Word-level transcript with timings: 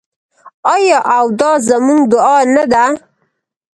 آیا 0.73 0.99
او 1.15 1.25
دا 1.39 1.51
زموږ 1.67 2.01
دعا 2.11 2.37
نه 2.55 2.63
ده؟ 2.71 2.85